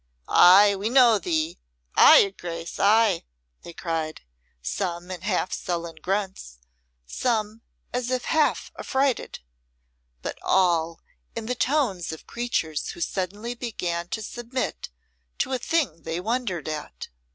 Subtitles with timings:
[0.27, 1.59] "Ay, we know thee!
[1.95, 2.79] Ay, your Grace!
[2.79, 3.23] Ay!"
[3.61, 4.21] they cried,
[4.59, 6.57] some in half sullen grunts,
[7.05, 7.61] some
[7.93, 9.41] as if half affrighted,
[10.23, 11.01] but all
[11.35, 14.89] in the tones of creatures who suddenly began to submit
[15.37, 17.09] to a thing they wondered at.